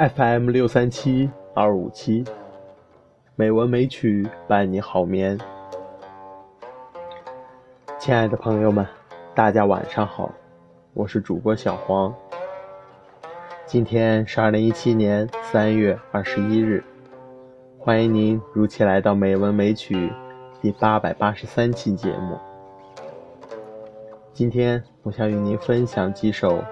[0.00, 2.24] FM 六三七二五七，
[3.36, 5.38] 美文美曲伴你好眠。
[7.98, 8.86] 亲爱的朋友们，
[9.34, 10.32] 大家晚上好，
[10.94, 12.14] 我是主播小黄。
[13.66, 16.82] 今天是二零一七年三月二十一日，
[17.78, 19.94] 欢迎您如期来到《美文美曲》
[20.62, 22.38] 第八百八十三期节目。
[24.32, 26.64] 今天我想与您分享几首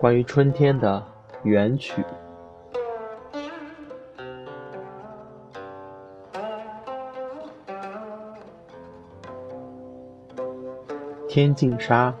[0.00, 1.00] 关于春天的
[1.44, 2.02] 原曲。
[11.34, 12.14] 天净沙，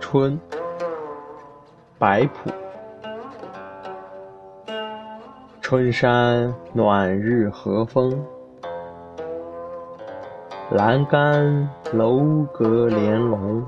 [0.00, 0.36] 春，
[2.00, 2.50] 白朴。
[5.60, 8.20] 春山暖日和风，
[10.72, 13.64] 栏杆楼阁连笼。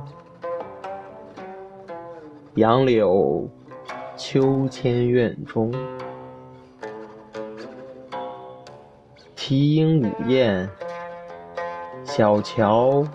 [2.55, 3.49] 杨柳
[4.17, 5.73] 秋千院中，
[9.37, 10.69] 啼莺舞燕，
[12.03, 13.07] 小桥。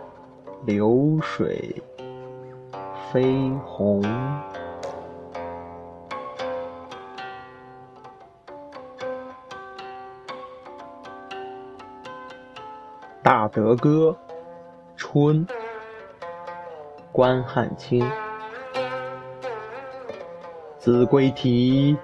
[0.65, 1.81] 流水
[3.11, 4.01] 飞红，
[13.23, 14.15] 大德歌，
[14.95, 15.47] 春，
[17.11, 18.05] 关汉卿。
[20.77, 21.97] 子规啼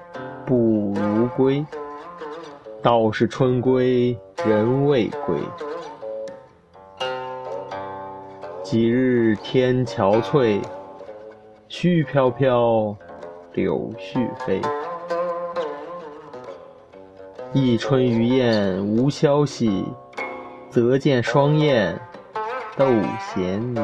[0.46, 1.66] 不如归，
[2.82, 5.38] 道是春归人未归。
[8.66, 10.60] 几日天憔悴，
[11.70, 12.98] 絮飘飘，
[13.54, 14.60] 柳絮飞。
[17.54, 19.86] 一春鱼雁无消息，
[20.68, 21.96] 则见双燕
[22.76, 22.88] 斗
[23.20, 23.82] 衔泥。《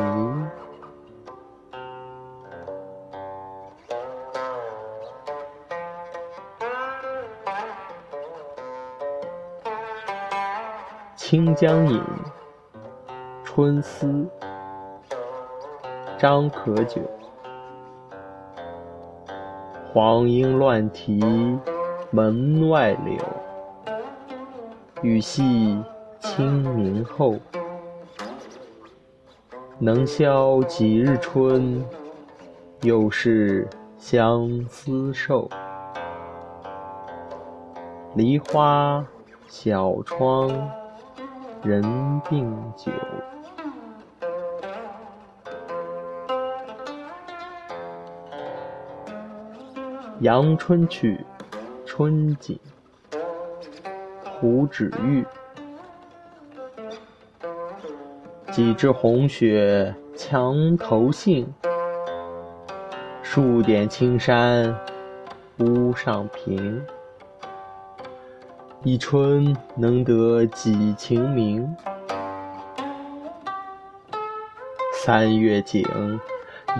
[11.15, 11.99] 清江引·
[13.43, 14.07] 春思》
[16.21, 17.01] 张可久，
[19.91, 21.19] 黄莺乱啼
[22.11, 23.17] 门外柳，
[25.01, 25.83] 雨细
[26.19, 27.37] 清明后。
[29.79, 31.83] 能消几日春，
[32.81, 33.67] 又是
[33.97, 35.49] 相思瘦。
[38.13, 39.03] 梨花
[39.47, 40.51] 小窗，
[41.63, 41.81] 人
[42.29, 42.91] 病酒。
[50.21, 51.19] 《阳春曲·
[51.83, 52.59] 春景》
[54.23, 55.25] 胡芷玉。
[58.51, 61.51] 几枝红雪墙头杏，
[63.23, 64.79] 数点青山
[65.57, 66.85] 屋上平。
[68.83, 71.67] 一春能得几晴明？
[75.03, 75.83] 三月景，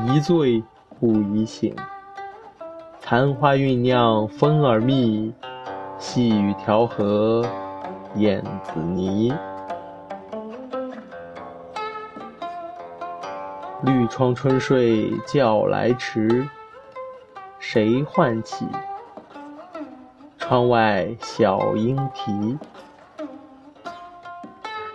[0.08, 0.64] 一醉
[1.00, 1.76] 不宜醒。
[3.04, 5.34] 残花酝酿蜂儿蜜，
[5.98, 7.44] 细雨调和
[8.16, 9.34] 燕子泥。
[13.84, 16.48] 绿窗春睡觉来迟，
[17.60, 18.66] 谁唤起？
[20.38, 22.58] 窗外小莺啼。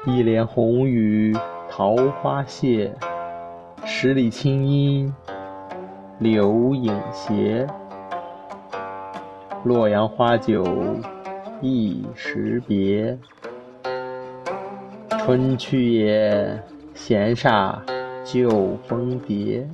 [0.06, 1.36] 一帘红雨
[1.68, 2.94] 桃花谢，
[3.84, 5.12] 十里青阴
[6.18, 7.66] 柳影斜。
[9.66, 10.65] 洛阳花酒
[11.60, 13.19] 一时别，
[15.19, 16.62] 春去也，
[16.94, 17.75] 闲煞
[18.22, 19.69] 旧风蝶。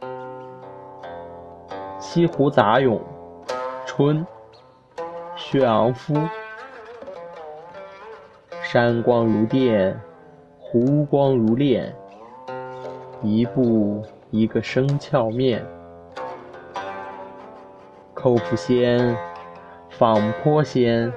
[2.00, 2.96] 《西湖杂咏·
[3.84, 4.26] 春》
[5.36, 6.14] 薛昂夫。
[8.62, 10.00] 山光如电，
[10.58, 11.94] 湖光如练。
[13.22, 15.66] 一步一个生俏面，
[18.14, 19.16] 叩复仙，
[19.90, 21.12] 访颇仙，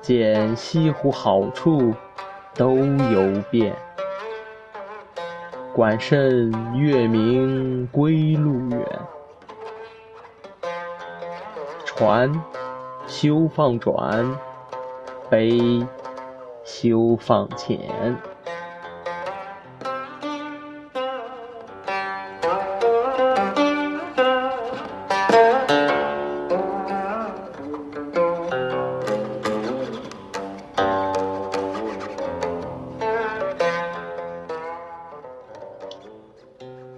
[0.00, 1.92] 见西湖好处
[2.54, 3.74] 都游遍。
[5.74, 8.84] 管甚月明归路远，
[11.84, 12.32] 船
[13.06, 14.34] 休放转，
[15.28, 15.86] 杯
[16.64, 17.78] 休放浅。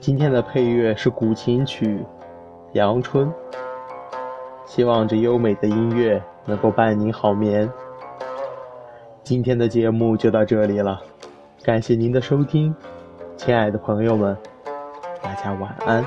[0.02, 2.04] 今天的配乐是古琴曲
[2.72, 3.32] 阳春。
[4.66, 7.70] 希望这优美的音乐能够伴您好眠。
[9.22, 11.00] 今天的节目就到这里了。
[11.62, 12.74] 感谢您的收听
[13.36, 14.36] 亲爱的朋友们
[15.22, 16.04] 大家晚安。